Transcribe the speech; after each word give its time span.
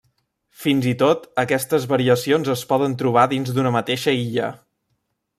Fins 0.61 0.85
i 0.91 0.93
tot, 1.01 1.27
aquestes 1.41 1.85
variacions 1.91 2.49
es 2.53 2.63
poden 2.71 2.95
trobar 3.01 3.25
dins 3.35 3.51
d'una 3.59 3.73
mateixa 3.79 4.15
illa. 4.23 4.49